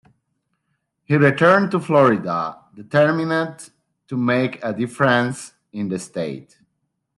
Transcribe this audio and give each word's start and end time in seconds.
He 1.03 1.15
returns 1.15 1.69
to 1.69 1.79
Florida, 1.79 2.57
determined 2.73 3.69
to 4.07 4.17
make 4.17 4.57
a 4.63 4.73
difference 4.73 5.53
in 5.73 5.89
the 5.89 5.99
state. 5.99 6.57